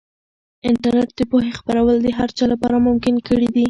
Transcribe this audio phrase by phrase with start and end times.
[0.69, 3.59] انټرنیټ د پوهې خپرول د هر چا لپاره ممکن کړي دي.